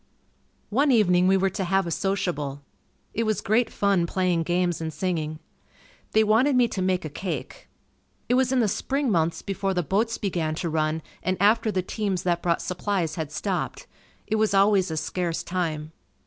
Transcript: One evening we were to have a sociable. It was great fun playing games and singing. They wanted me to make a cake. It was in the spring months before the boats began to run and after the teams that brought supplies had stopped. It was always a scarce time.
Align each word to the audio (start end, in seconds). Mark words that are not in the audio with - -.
One 0.71 0.91
evening 0.91 1.27
we 1.27 1.37
were 1.37 1.51
to 1.51 1.63
have 1.63 1.85
a 1.85 1.91
sociable. 1.91 2.63
It 3.13 3.21
was 3.23 3.39
great 3.39 3.69
fun 3.69 4.07
playing 4.07 4.41
games 4.41 4.81
and 4.81 4.91
singing. 4.91 5.37
They 6.13 6.23
wanted 6.23 6.55
me 6.55 6.67
to 6.69 6.81
make 6.81 7.05
a 7.05 7.07
cake. 7.09 7.69
It 8.27 8.33
was 8.33 8.51
in 8.51 8.61
the 8.61 8.67
spring 8.67 9.11
months 9.11 9.43
before 9.43 9.75
the 9.75 9.83
boats 9.83 10.17
began 10.17 10.55
to 10.55 10.71
run 10.71 11.03
and 11.21 11.37
after 11.39 11.71
the 11.71 11.83
teams 11.83 12.23
that 12.23 12.41
brought 12.41 12.63
supplies 12.63 13.13
had 13.13 13.31
stopped. 13.31 13.85
It 14.25 14.37
was 14.37 14.55
always 14.55 14.89
a 14.89 14.97
scarce 14.97 15.43
time. 15.43 15.91